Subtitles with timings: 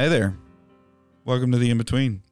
[0.00, 0.34] Hey there.
[1.26, 2.22] Welcome to the in between.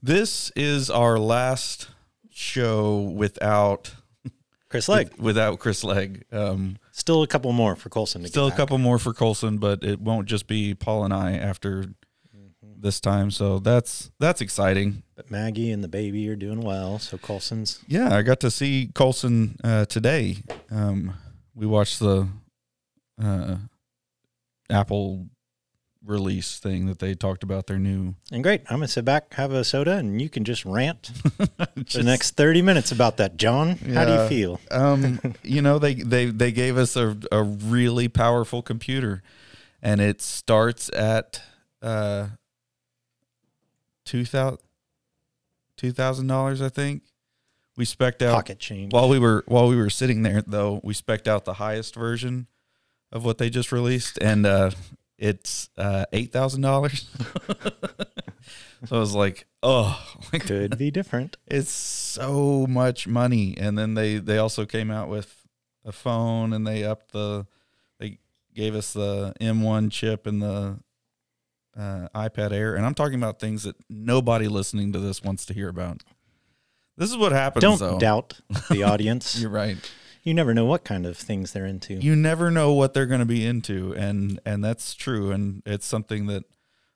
[0.00, 1.88] This is our last
[2.30, 3.92] show without
[4.68, 5.10] Chris Legg.
[5.18, 6.24] without Chris Legg.
[6.30, 10.00] Um, Still a couple more for Colson still a couple more for Colson, but it
[10.00, 11.86] won't just be Paul and I after
[12.78, 13.32] this time.
[13.32, 15.02] So that's that's exciting.
[15.16, 18.88] But Maggie and the baby are doing well, so Colson's Yeah, I got to see
[18.94, 20.36] Colson uh, today.
[20.70, 21.14] Um,
[21.56, 22.28] we watched the
[23.20, 23.56] uh,
[24.70, 25.26] Apple
[26.06, 28.60] release thing that they talked about their new and great.
[28.68, 31.46] I'm gonna sit back, have a soda, and you can just rant for
[31.98, 33.36] the next 30 minutes about that.
[33.36, 34.60] John, how do you feel?
[34.70, 39.22] um, you know, they they they gave us a a really powerful computer,
[39.82, 41.40] and it starts at
[41.82, 42.28] uh
[44.04, 44.58] two thousand
[45.76, 47.02] two thousand dollars, I think.
[47.76, 48.92] We spec'd out Pocket change.
[48.92, 50.80] while we were while we were sitting there though.
[50.84, 52.46] We spec'd out the highest version
[53.10, 54.70] of what they just released, and uh,
[55.18, 57.08] it's uh, eight thousand dollars.
[58.86, 60.00] so I was like, oh,
[60.32, 61.36] Could be different.
[61.46, 65.46] it's so much money and then they they also came out with
[65.84, 67.46] a phone and they upped the
[67.98, 68.18] they
[68.54, 70.78] gave us the m1 chip and the
[71.76, 75.52] uh, ipad air and i'm talking about things that nobody listening to this wants to
[75.52, 76.02] hear about
[76.96, 79.38] this is what happens Don't though doubt the audience.
[79.40, 79.76] you're right
[80.24, 81.94] you never know what kind of things they're into.
[81.94, 85.86] you never know what they're going to be into and and that's true and it's
[85.86, 86.44] something that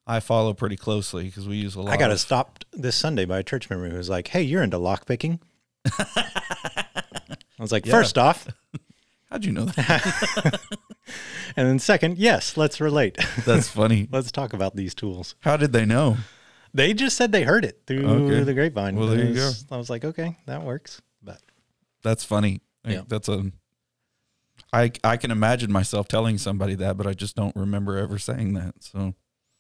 [0.07, 3.25] i follow pretty closely because we use a lot I got of, stopped this Sunday
[3.27, 5.39] by a church member who was like, "Hey, you're into lockpicking."
[5.99, 7.05] I
[7.59, 7.93] was like, Yeah.
[7.93, 8.49] first off,
[9.31, 10.61] how'd you know that
[11.57, 13.19] and then second, yes, let's relate.
[13.45, 15.35] that's funny let's talk about these tools.
[15.41, 16.17] how did they know
[16.75, 18.45] They just said they heard it through Okay.
[18.45, 18.97] the grapevine.
[18.97, 21.01] Well, there you was- I was like, okay, that works.
[21.23, 21.41] But
[22.03, 22.61] That's funny.
[22.89, 23.03] Like, Yeah.
[23.09, 23.45] That's a.
[24.73, 28.53] I I can imagine myself telling somebody that, but I just don't remember ever saying
[28.55, 28.75] that.
[28.81, 29.15] So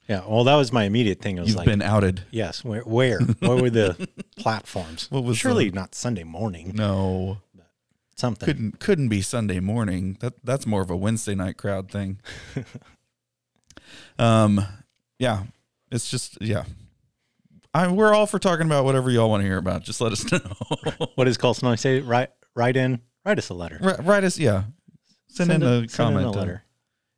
[0.08, 1.38] yeah, well, that was my immediate thing.
[1.38, 2.22] I was you've like, been outed.
[2.30, 4.08] yes, where, where, what were the
[4.38, 5.10] platforms?
[5.10, 6.72] What was Surely the- not Sunday morning.
[6.74, 7.38] No,
[8.16, 8.46] Something.
[8.46, 10.16] couldn't couldn't be Sunday morning.
[10.20, 12.20] That that's more of a Wednesday night crowd thing.
[14.18, 14.60] um,
[15.18, 15.44] yeah,
[15.90, 16.64] it's just yeah.
[17.74, 19.82] I we're all for talking about whatever y'all want to hear about.
[19.84, 20.40] Just let us know.
[21.14, 22.00] what is Colson always say?
[22.00, 23.78] Write, write in, write us a letter.
[23.80, 24.64] Write write us, yeah.
[25.28, 26.20] Send, in a send comment.
[26.20, 26.64] in a letter,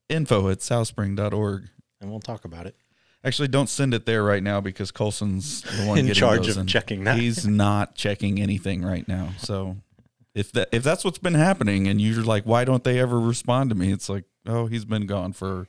[0.08, 1.68] info at southspring.org.
[2.00, 2.74] and we'll talk about it.
[3.22, 6.56] Actually, don't send it there right now because Colson's the one In getting charge those
[6.56, 7.18] of checking that.
[7.18, 9.30] He's not checking anything right now.
[9.38, 9.76] So
[10.34, 13.70] if that if that's what's been happening, and you're like, why don't they ever respond
[13.70, 13.92] to me?
[13.92, 15.68] It's like, oh, he's been gone for,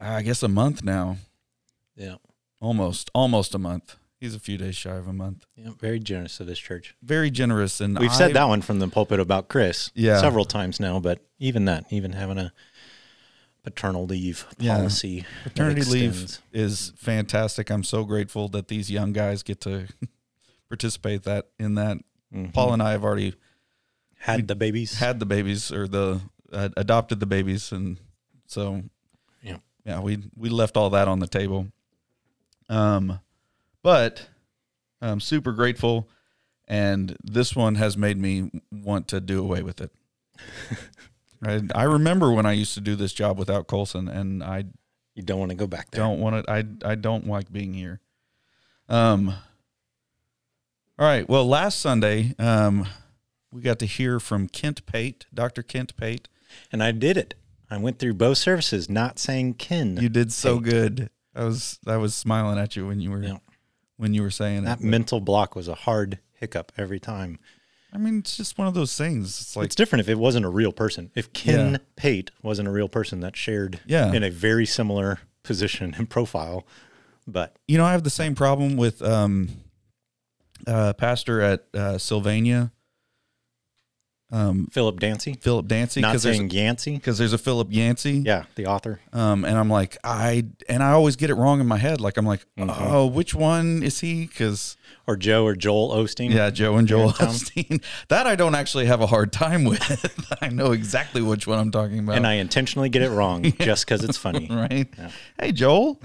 [0.00, 1.18] I guess, a month now,
[1.96, 2.16] Yeah,
[2.60, 3.96] almost almost a month.
[4.20, 5.46] He's a few days shy of a month.
[5.56, 6.94] yeah, very generous of this church.
[7.02, 10.20] Very generous, and We've I- said that one from the pulpit about Chris, Yeah.
[10.20, 11.00] several times now.
[11.00, 12.52] But even that, even having a
[13.62, 14.76] paternal leave Yeah.
[14.76, 17.70] policy, that Paternity leave is fantastic.
[17.70, 19.86] I'm so grateful that these young guys get to
[20.68, 21.96] participate that in that.
[22.34, 22.52] Mhm.
[22.52, 23.34] Paul and I have already
[24.18, 24.98] had the babies.
[24.98, 26.20] had the babies or the
[26.52, 27.98] uh, adopted the babies and
[28.46, 28.82] so
[29.42, 29.58] Yeah.
[29.86, 31.68] yeah we we left all that on the table
[32.68, 33.20] um
[33.82, 34.28] but
[35.00, 36.08] i'm super grateful
[36.68, 39.90] and this one has made me want to do away with it
[41.42, 44.64] I, I remember when i used to do this job without colson and i
[45.14, 46.02] you don't want to go back there.
[46.02, 48.00] don't want it i i don't like being here
[48.88, 49.28] um
[50.98, 52.86] all right well last sunday um
[53.52, 56.28] we got to hear from kent pate dr kent pate
[56.72, 57.34] And I did it.
[57.70, 59.96] I went through both services, not saying kin.
[59.98, 60.64] You did so Pate.
[60.64, 61.10] good.
[61.32, 63.38] I was I was smiling at you when you were Yeah.
[64.00, 64.84] When you were saying that it.
[64.84, 67.38] mental block was a hard hiccup every time.
[67.92, 69.40] I mean, it's just one of those things.
[69.40, 71.10] It's like it's different if it wasn't a real person.
[71.14, 71.78] If Ken Yeah.
[71.96, 74.12] Pate wasn't a real person that shared Yeah.
[74.12, 76.66] in a very similar position and profile,
[77.26, 79.48] but you know, I have the same problem with um,
[80.66, 82.72] uh, pastor at uh, Sylvania,
[84.32, 86.94] um, Philip Dancy, Philip Dancy, not because there's saying Yancey.
[86.96, 88.22] because there's a Philip Yancey.
[88.24, 89.00] Yeah, the author.
[89.12, 92.00] Um, and I'm like, I and I always get it wrong in my head.
[92.00, 92.74] Like I'm like, Mhm.
[92.78, 94.26] oh, which one is he?
[94.26, 96.30] Because Or Joe or Joel Osteen.
[96.32, 97.34] yeah, Joe and Joel Here in town.
[97.34, 97.84] Osteen.
[98.08, 99.82] That I don't actually have a hard time with.
[100.40, 102.16] I know exactly which one I'm talking about.
[102.16, 104.46] And I intentionally get it wrong just because it's funny.
[104.50, 104.88] right?
[104.96, 105.10] Yeah.
[105.40, 106.00] Hey, Joel.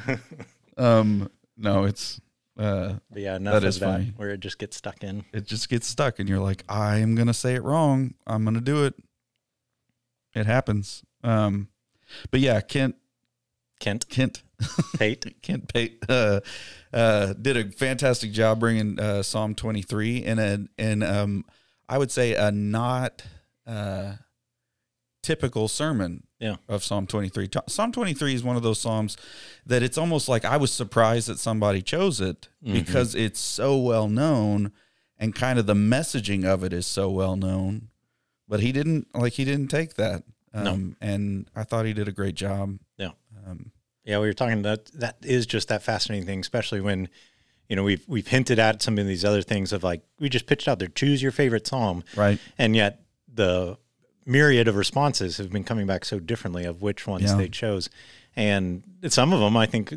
[0.77, 2.19] um, no, it's
[2.57, 4.13] uh, But yeah, enough That is that funny.
[4.15, 5.25] where it just gets stuck in.
[5.33, 8.13] it just gets stuck, and you're like, I am gonna say it wrong.
[8.25, 8.95] I'm gonna do it.
[10.33, 11.03] It happens.
[11.23, 11.69] Um,
[12.31, 12.95] but yeah, Kent,
[13.79, 14.43] Kent Kent,
[14.97, 15.35] Pate.
[15.41, 16.41] Kent Pate uh,
[16.93, 21.45] uh, did a fantastic job bringing uh, Psalm 23 in a in um,
[21.89, 23.23] I would say a not
[23.67, 24.13] uh,
[25.23, 26.24] typical sermon.
[26.39, 26.57] Yeah.
[26.67, 27.49] of Psalm 23.
[27.67, 29.15] Psalm 23 is one of those psalms
[29.65, 32.73] that it's almost like I was surprised that somebody chose it Mhm.
[32.73, 34.71] because it's so well known
[35.17, 37.87] and kind of the messaging of it is so well known.
[38.47, 40.23] But he didn't like he didn't take that.
[40.53, 40.71] No.
[40.71, 42.79] Um, and I thought he did a great job.
[42.97, 43.11] Yeah.
[43.47, 43.71] Um,
[44.03, 47.09] Yeah, we were talking that that is just that fascinating thing, especially when
[47.69, 50.45] you know we've we've hinted at some of these other things of like we just
[50.47, 52.39] pitched out there, choose your favorite psalm, right.
[52.57, 53.03] and yet
[53.33, 53.77] the
[54.25, 57.35] myriad of responses have been coming back so differently of which ones Yeah.
[57.37, 57.89] they chose,
[58.35, 59.93] and some of them I think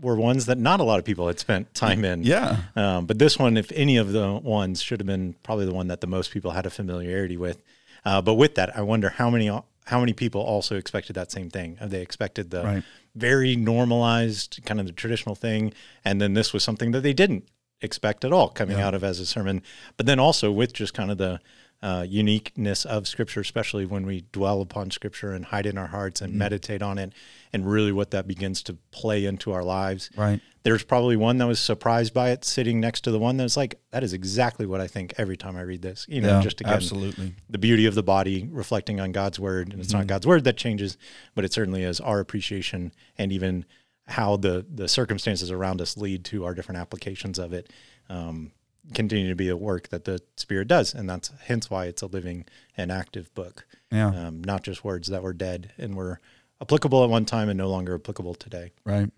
[0.00, 2.22] were ones that not a lot of people had spent time in.
[2.24, 2.56] Yeah.
[2.74, 5.88] Um, but this one, if any of the ones, should have been probably the one
[5.88, 7.62] that the most people had a familiarity with.
[8.04, 9.50] Uh, but with that, I wonder how many
[9.86, 11.76] how many people also expected that same thing.
[11.80, 12.82] Have They expected the Right.
[13.16, 15.72] very normalized kind of the traditional thing,
[16.04, 17.48] and then this was something that they didn't
[17.82, 18.86] expect at all coming Yeah.
[18.86, 19.62] out of as a sermon.
[19.96, 21.40] But then also with just kind of the
[21.82, 26.20] uh, uniqueness of Scripture, especially when we dwell upon Scripture and hide in our hearts
[26.20, 27.12] and meditate on it,
[27.52, 30.40] and really what that begins to play into our lives Right.
[30.62, 33.80] there's probably one that was surprised by it sitting next to the one that's like
[33.90, 36.40] that is exactly what i think every time i read this you know yeah.
[36.42, 37.34] just again absolutely.
[37.48, 40.56] the beauty of the body reflecting on god's word and it's not god's word that
[40.56, 40.96] changes
[41.34, 43.64] but it certainly is our appreciation and even
[44.06, 47.72] how the the circumstances around us lead to our different applications of it
[48.08, 48.52] um,
[48.94, 52.06] continue to be a work that the spirit does and that's hence why it's a
[52.06, 52.44] living
[52.76, 54.08] and active book Yeah.
[54.08, 56.20] um, not just words that were dead and were
[56.60, 59.10] applicable at one time and no longer applicable today Right.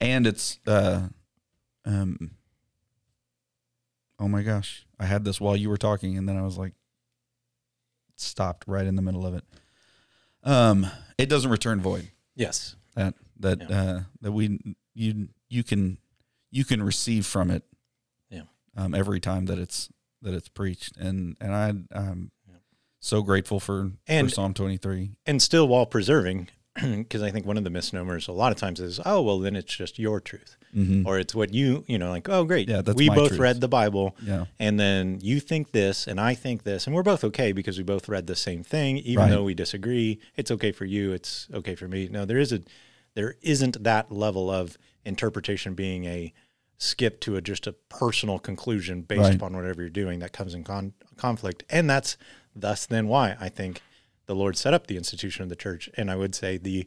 [0.00, 1.08] And it's uh
[1.84, 2.32] um
[4.18, 4.86] oh my gosh.
[4.98, 6.74] I had this while you were talking and then I was like
[8.16, 9.44] stopped right in the middle of it.
[10.44, 10.86] Um
[11.18, 12.08] it doesn't return void.
[12.34, 13.80] yes That that Yeah.
[13.82, 14.58] uh that we
[14.94, 15.98] you you can
[16.50, 17.64] you can receive from it.
[18.76, 19.88] Um every time that it's
[20.22, 22.54] that it's preached and and I I'm Yeah.
[23.00, 25.10] so grateful for, And- for Psalm 23.
[25.26, 26.48] and still while preserving
[26.82, 29.54] because i think one of the misnomers a lot of times is oh well then
[29.56, 31.04] it's just your truth Mhm.
[31.04, 33.40] or it's what you you know like oh great Yeah, that's we both truth.
[33.40, 34.46] read the bible Yeah.
[34.58, 37.84] and then you think this and i think this and we're both okay because we
[37.84, 39.30] both read the same thing even Right.
[39.32, 42.62] though we disagree it's okay for you it's okay for me no there is a
[43.14, 46.32] there isn't that level of interpretation being a
[46.82, 49.34] skip to a just a personal conclusion based Right.
[49.36, 52.16] upon whatever you're doing that comes in con- conflict and that's
[52.56, 53.80] thus then why i think
[54.26, 56.86] the lord set up the institution of the church and i would say the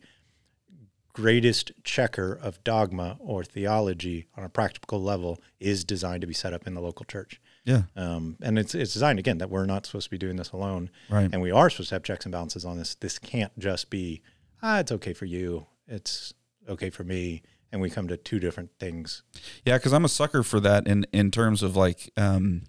[1.13, 6.53] greatest checker of dogma or theology on a practical level is designed to be set
[6.53, 7.39] up in the local church.
[7.63, 7.83] Yeah.
[7.95, 10.89] Um, and it's it's designed again that we're not supposed to be doing this alone,
[11.09, 11.30] Right.
[11.31, 12.95] and we are supposed to have checks and balances on this.
[12.95, 14.21] This can't just be
[14.62, 16.33] ah, it's okay for you, it's
[16.68, 17.44] okay for me,
[17.75, 19.22] and we come to two different things.
[19.66, 22.62] Yeah, because I'm a sucker for that in in terms of like um,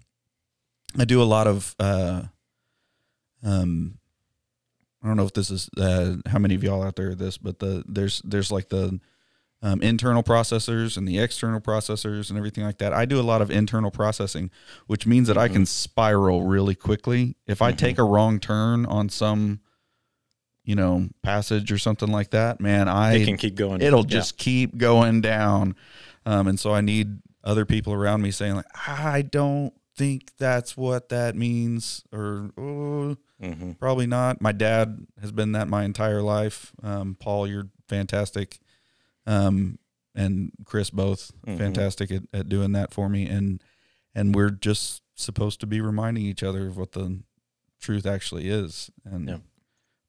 [0.99, 2.23] I do a lot of uh,
[3.41, 3.97] um,
[5.01, 7.37] I don't know if this is uh, how many of y'all out there are this,
[7.37, 8.99] but the there's there's like the
[9.61, 12.91] um, internal processors and the external processors and everything like that.
[12.93, 14.51] I do a lot of internal processing,
[14.87, 17.37] which means that I can spiral really quickly.
[17.47, 17.77] If I Mhm.
[17.77, 19.61] take a wrong turn on some,
[20.67, 23.81] you know, passage or something like that, man, I It can keep going.
[23.81, 24.19] it'll Yeah.
[24.19, 25.75] just keep going down
[26.25, 30.75] um, and so i need other people around me saying like i don't think that's
[30.75, 33.79] what that means or oh, Mhm.
[33.79, 38.59] probably not my dad has been that my entire life um, paul you're fantastic
[39.25, 39.79] um,
[40.15, 41.57] and chris both Mhm.
[41.57, 43.63] fantastic at, at doing that for me and
[44.13, 47.21] and we're just supposed to be reminding each other of what the
[47.79, 49.37] truth actually is and Yeah.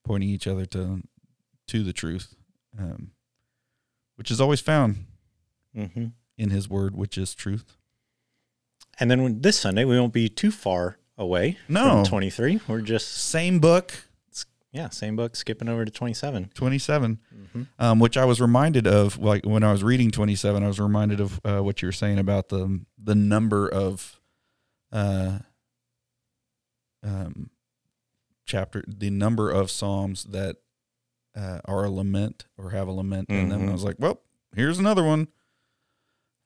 [0.08, 1.02] Pointing each other to
[1.66, 2.34] to the truth
[2.78, 3.10] um,
[4.16, 5.04] which is always found
[5.76, 6.12] Mhm.
[6.36, 7.76] in his word which is truth
[9.00, 12.04] And then when, this Sunday we won't be too far away No.
[12.04, 12.60] 23.
[12.68, 13.92] We're just same book
[14.70, 16.50] yeah, same book, skipping over to 27.
[16.54, 17.62] 27 Mm-hmm.
[17.78, 21.20] um, which i was reminded of like when i was reading 27 i was reminded
[21.20, 24.20] of uh, what you were saying about the the number of
[24.92, 25.38] uh,
[27.02, 27.50] um,
[28.48, 30.56] chapter the number of psalms that
[31.36, 33.60] uh, are a lament or have a lament in them.
[33.60, 33.74] And i Mhm.
[33.74, 34.20] was like well
[34.56, 35.28] here's another one.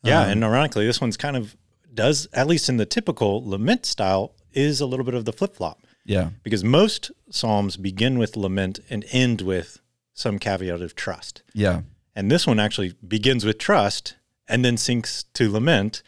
[0.03, 1.57] Yeah, Um, and ironically, this one's kind of
[1.95, 5.55] does at least in the typical lament style is a little bit of the flip
[5.57, 6.31] flop yeah.
[6.43, 9.79] Because most psalms begin with lament and end with
[10.15, 11.83] some caveat of trust, yeah.
[12.17, 14.17] And this one actually begins with trust
[14.49, 16.03] and then sinks to lament,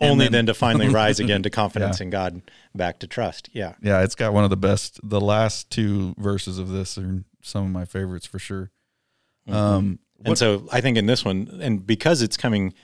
[0.00, 2.42] only then- then, to finally rise again to confidence in God,
[2.74, 3.50] back to trust.
[3.52, 5.00] Yeah, Yeah, it's got one of the best.
[5.02, 8.70] The last two verses of this are some of my favorites for sure.
[9.48, 9.54] Mhm.
[9.54, 12.74] Um, And what- so I think in this one, and because it's coming,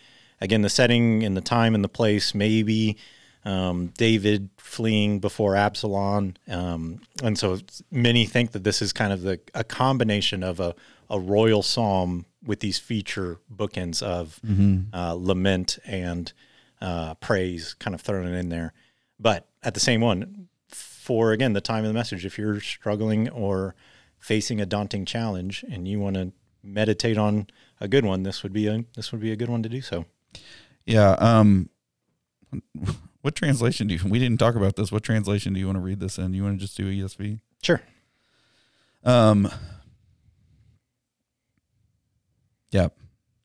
[0.41, 2.97] again, the setting and the time and the place, maybe
[3.45, 7.61] um, David fleeing before Absalom, um, and so
[7.93, 10.75] many think that this is kind of the a combination of a,
[11.09, 14.41] a royal psalm with these feature bookends of
[14.93, 16.33] uh, lament and
[16.81, 18.73] uh, praise, kind of thrown in there.
[19.19, 23.29] But at the same one, for again the time of the message, if you're struggling
[23.31, 23.75] or
[24.19, 27.47] facing a daunting challenge and you want to meditate on
[27.81, 29.81] a good one, this would be a this would be a good one to do
[29.81, 30.05] so.
[30.85, 31.13] Yeah.
[31.13, 31.71] Um,
[33.23, 34.01] what translation do you?
[34.09, 34.93] We didn't talk about this.
[34.93, 36.35] What translation do you want to read this in?
[36.35, 37.41] You want to just do ESV?
[37.63, 37.81] Sure.
[39.05, 39.49] Um.
[42.71, 42.89] Yeah.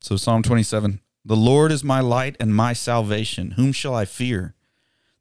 [0.00, 1.00] So Psalm twenty-seven.
[1.24, 3.52] The Lord is my light and my salvation.
[3.52, 4.54] Whom shall I fear?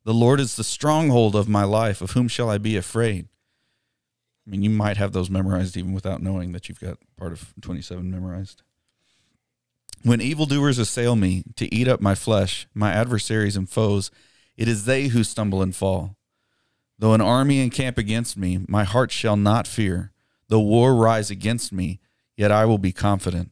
[0.04, 2.02] The Lord is the stronghold of my life.
[2.02, 3.28] Of whom shall I be afraid?
[4.46, 7.54] I mean, you might have those memorized even without knowing that you've got part of
[7.62, 8.64] 27 memorized.
[10.04, 14.10] When evildoers assail me to eat up my flesh, my adversaries and foes,
[14.58, 16.16] it is they who stumble and fall.
[16.98, 20.12] Though an army encamp against me, my heart shall not fear.
[20.48, 22.00] Though war rise against me,
[22.36, 23.52] yet I will be confident.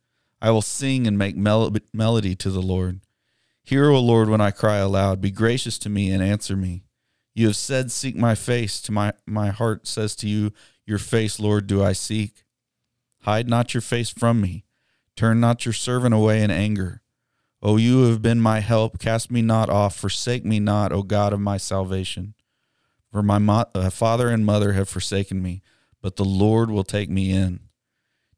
[0.41, 3.01] I will sing and make mel- melody to the Lord.
[3.63, 5.21] Hear, O Lord, when I cry aloud.
[5.21, 6.83] Be gracious to me and answer me.
[7.33, 8.81] You have said, Seek my face.
[8.81, 10.51] To my, my heart says to you,
[10.85, 12.43] Your face, Lord, do I seek.
[13.21, 14.65] Hide not your face from me.
[15.15, 17.01] Turn not your servant away in anger.
[17.61, 19.95] O you have been my help, cast me not off.
[19.95, 22.33] Forsake me not, O God of my salvation.
[23.11, 25.61] For my mo- uh, father and mother have forsaken me,
[26.01, 27.59] but the Lord will take me in.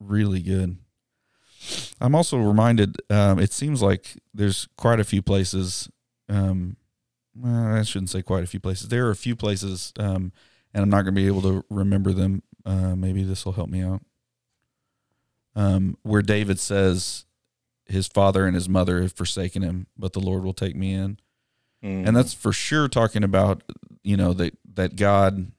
[0.00, 0.76] really good.
[2.00, 2.96] I'm also reminded.
[3.10, 5.88] Um, it seems like there's quite a few places.
[6.28, 6.76] Um,
[7.34, 8.88] well, I shouldn't say quite a few places.
[8.88, 10.32] There are a few places, um,
[10.72, 12.42] and I'm not going to be able to remember them.
[12.64, 14.02] Uh, maybe this will help me out.
[15.54, 17.24] Um, where David says
[17.86, 21.18] his father and his mother have forsaken him, but the Lord will take me in,
[21.82, 22.08] Mm.
[22.08, 23.62] and that's for sure talking about
[24.02, 25.52] you know that that God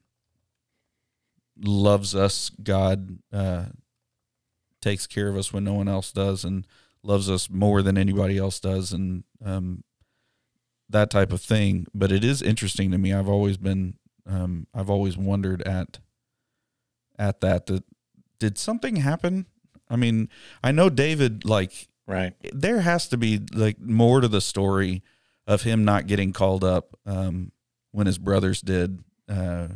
[1.60, 2.50] loves us.
[2.62, 3.66] God uh,
[4.82, 6.66] takes care of us when no one else does, and
[7.04, 9.84] loves us more than anybody else does, and um,
[10.90, 11.88] that type of thing.
[11.94, 13.14] But it is interesting to me.
[13.14, 16.00] I've always been, um, I've always wondered at
[17.18, 17.66] at that.
[17.68, 17.84] That
[18.40, 19.48] did something happen?
[19.90, 20.30] I mean,
[20.64, 21.46] I know David.
[21.46, 22.34] Like, right.
[22.54, 25.04] there has to be like more to the story
[25.46, 27.52] of him not getting called up um,
[27.92, 29.04] when his brothers did.
[29.30, 29.68] Uh,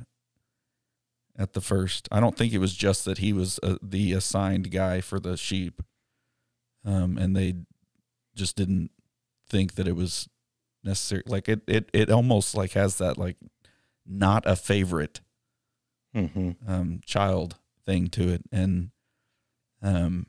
[1.38, 2.08] at the first.
[2.12, 5.38] I don't think it was just that he was uh, the assigned guy for the
[5.38, 5.82] sheep,
[6.86, 7.56] um, and they
[8.36, 8.92] just didn't
[9.50, 10.28] think that it was
[10.84, 11.24] necessary.
[11.26, 13.38] Like it, it, it almost like has that like
[14.06, 15.22] not a favorite
[16.16, 16.52] Mm-hmm.
[16.70, 18.92] um, child thing to it, and
[19.82, 20.26] um,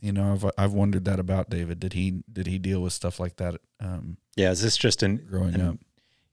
[0.00, 1.80] you know, I've I've wondered that about David.
[1.80, 4.52] Did he did he deal with stuff like that um, Yeah.
[4.52, 5.76] Is this just an, growing an up?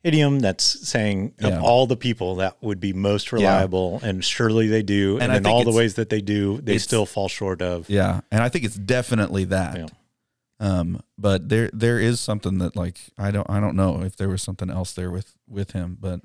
[0.03, 1.47] Idiom that's saying Yeah.
[1.57, 5.45] of all the people that would be most reliable, and surely they do, And and,
[5.45, 7.89] in all the ways that they do, they still fall short of.
[7.89, 9.77] Yeah, and I think it's definitely that.
[9.77, 9.87] Yeah.
[10.59, 14.29] Um, but there there is something that like I don't I don't know if there
[14.29, 16.21] was something else there with with him, but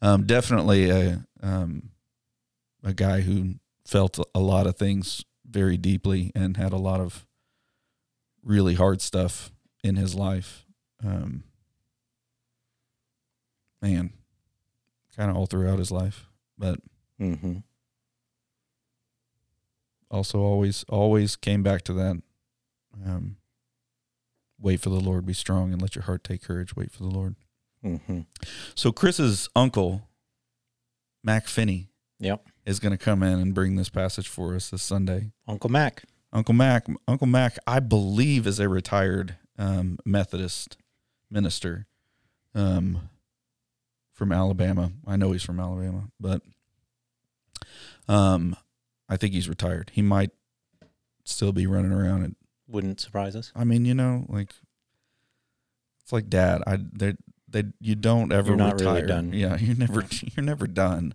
[0.00, 1.90] um, definitely a um,
[2.84, 7.26] a guy who felt a lot of things very deeply and had a lot of
[8.42, 9.50] really hard stuff
[9.82, 10.64] in his life.
[11.04, 11.42] Um,
[13.82, 14.12] man,
[15.16, 16.80] kind of all throughout his life, but
[17.20, 17.58] Mm-hmm.
[20.10, 22.22] also always always came back to that
[23.04, 23.36] um
[24.60, 27.08] wait for the lord be strong and let your heart take courage wait for the
[27.10, 27.34] lord
[27.84, 28.20] Mm-hmm.
[28.74, 30.02] so chris's uncle
[31.24, 31.88] mac finney
[32.20, 32.44] Yep.
[32.66, 36.04] is going to come in and bring this passage for us this sunday Uncle Mac.
[36.32, 40.76] uncle mac uncle mac i believe is a retired um methodist
[41.30, 41.86] minister
[42.54, 43.08] um
[44.18, 44.90] from Alabama.
[45.06, 46.42] I know he's from Alabama, but
[48.08, 48.56] um,
[49.08, 49.92] I think he's retired.
[49.94, 50.32] He might
[51.24, 52.24] still be running around.
[52.24, 53.52] And Wouldn't surprise us.
[53.54, 54.52] I mean, you know, like
[56.02, 56.62] it's like dad.
[56.66, 57.14] I they
[57.48, 58.94] they you don't ever You're retire.
[58.94, 59.32] really done.
[59.32, 61.14] Yeah, you're never you're never done.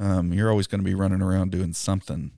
[0.00, 2.32] Um, you're always going to be running around doing something.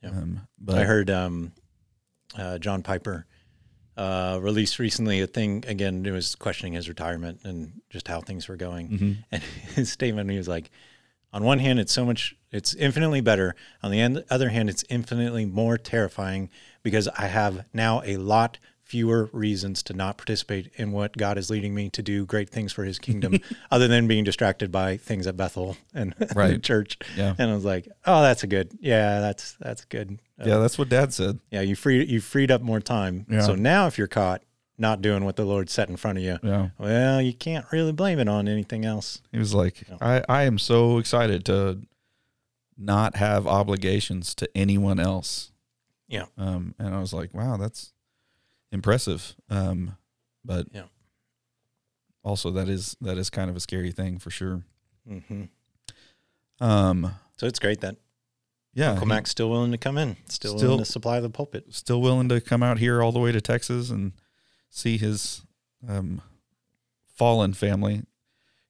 [0.00, 0.10] Yeah.
[0.10, 1.52] Um, but I heard um,
[2.38, 3.26] uh, John Piper
[3.98, 6.06] uh, released recently a thing again.
[6.06, 8.88] It was questioning his retirement and just how things were going.
[8.88, 9.16] Mhm.
[9.32, 9.42] And
[9.74, 10.70] his statement, he was like,
[11.32, 13.54] "On one hand, it's so much, it's infinitely better.
[13.82, 16.48] On the end, other hand, it's infinitely more terrifying
[16.82, 21.50] because I have now a lot." Fewer reasons to not participate in what God is
[21.50, 23.38] leading me to do great things for His kingdom,
[23.70, 26.96] other than being distracted by things at Bethel and the church.
[27.14, 30.56] yeah, And I was like, "Oh, that's a good, yeah, that's that's good." Uh, yeah,
[30.56, 31.38] that's what dad said.
[31.50, 33.26] yeah, you free you freed up more time.
[33.28, 33.40] Yeah.
[33.42, 34.42] So now if you're caught
[34.78, 36.68] not doing what the Lord set in front of you, Yeah.
[36.78, 39.20] well, you can't really blame it on anything else.
[39.32, 39.82] He was like.
[40.00, 41.80] I, I am so excited to
[42.78, 45.50] not have obligations to anyone else.
[46.06, 46.26] Yeah.
[46.38, 47.92] Um, and I was like, wow, that's
[48.72, 49.34] impressive.
[49.48, 49.96] Um,
[50.44, 50.84] but Yeah.
[52.22, 54.62] also that is, that is kind of a scary thing for sure.
[55.06, 55.44] hmm
[56.60, 57.96] Um, So it's great that
[58.74, 61.74] yeah, Uncle Mac's still willing to come in, still, Still- willing to supply the pulpit.
[61.74, 64.12] still willing to come out here all the way to Texas and
[64.70, 65.42] see his,
[65.88, 66.20] um,
[67.06, 68.04] fallen family.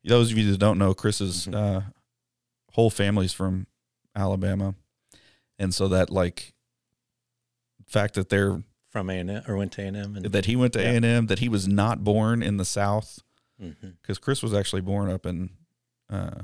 [0.05, 1.55] Those of you that don't know, Chris's, Mhm.
[1.55, 1.83] uh,
[2.73, 3.67] whole family's from
[4.14, 4.75] Alabama.
[5.59, 6.55] And so that like
[7.87, 8.62] fact that they're
[8.99, 10.81] From A and M or went to A and M, and that he went to
[10.83, 10.90] Yeah.
[10.90, 13.21] A and M, that he was not born in the South,
[14.02, 15.50] because Chris was actually born up in,
[16.11, 16.43] uh,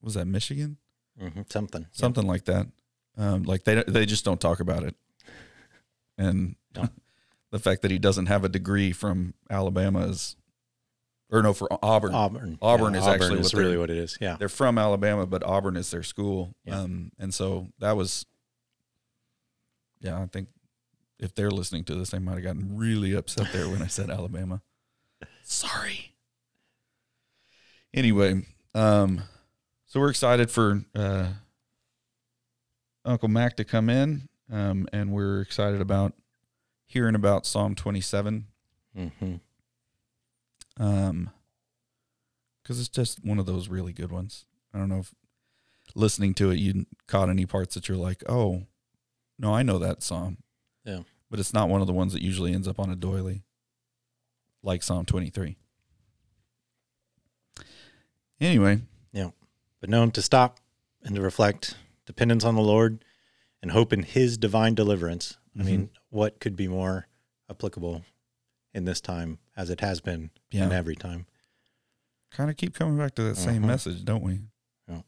[0.00, 0.78] was that Michigan,
[1.20, 1.50] Mhm.
[1.52, 2.66] something, something like that.
[3.16, 4.96] Um, like they they just don't talk about it,
[6.18, 6.88] and No.
[7.52, 10.34] the fact that he doesn't have a degree from Alabama is,
[11.30, 12.12] or no, for Auburn.
[12.14, 12.58] Auburn.
[12.60, 14.18] Auburn Yeah, is actually is what really what it is.
[14.20, 16.54] Yeah, They're from Alabama, but Auburn is their school.
[16.68, 18.26] Um, and so that was,
[20.00, 20.48] yeah, I think
[21.18, 24.10] if they're listening to this, they might have gotten really upset there when I said
[24.10, 24.62] Alabama.
[25.42, 26.12] Sorry.
[27.94, 28.42] Anyway,
[28.74, 29.22] um,
[29.86, 31.28] so we're excited for uh,
[33.04, 36.12] Uncle Mac to come in, um, and we're excited about
[36.86, 38.46] hearing about Psalm 27
[38.94, 39.34] hmm
[40.78, 41.30] um
[42.62, 45.14] because it's just one of those really good ones i don't know if
[45.94, 48.62] listening to it you caught any parts that you're like oh
[49.38, 50.38] no i know that psalm
[50.86, 51.00] Yeah.
[51.30, 53.42] but it's not one of the ones that usually ends up on a doily
[54.62, 55.56] like psalm 23
[58.40, 58.80] anyway
[59.12, 59.30] Yeah.
[59.80, 60.60] but known to stop
[61.02, 63.04] and to reflect dependence on the Lord
[63.62, 65.36] and hope in His divine deliverance.
[65.54, 65.66] I Mm-hmm.
[65.66, 67.08] mean, what could be more
[67.50, 68.04] applicable
[68.74, 71.26] in this time as it has been yeah in every time?
[72.32, 73.66] kind of keep coming back to that same Uh-huh.
[73.72, 74.40] message don't we
[74.88, 75.00] Yeah.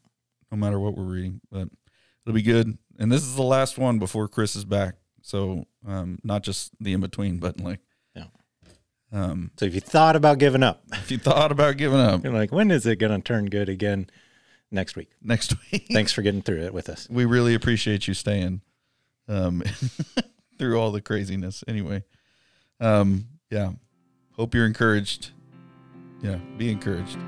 [0.51, 1.69] no matter what we're reading but
[2.25, 4.95] it'll be good and this is the last one before chris is back
[5.29, 7.81] so um not just the in between but like
[8.15, 8.25] Yeah.
[9.13, 12.33] um So if you thought about giving up, if you thought about giving up you're
[12.33, 14.09] like, when is it going to turn good again?
[14.71, 15.11] Next week.
[15.23, 17.07] next week Thanks for getting through it with us.
[17.11, 18.63] we really appreciate you staying
[19.29, 19.63] um
[20.59, 22.03] through all the craziness anyway
[22.81, 23.71] um yeah
[24.37, 25.31] hope you're encouraged
[26.23, 27.19] yeah be encouraged